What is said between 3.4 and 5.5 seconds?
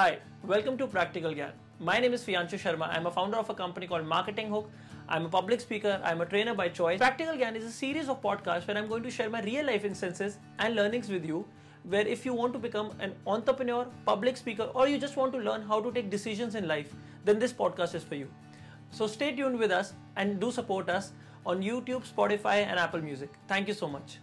a company called Marketing Hook. I'm a